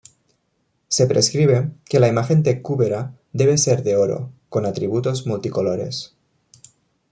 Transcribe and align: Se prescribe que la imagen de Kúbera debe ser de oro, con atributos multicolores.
Se 0.87 1.05
prescribe 1.05 1.69
que 1.85 1.99
la 1.99 2.07
imagen 2.07 2.41
de 2.41 2.63
Kúbera 2.63 3.13
debe 3.33 3.59
ser 3.59 3.83
de 3.83 3.97
oro, 3.97 4.31
con 4.49 4.65
atributos 4.65 5.27
multicolores. 5.27 6.15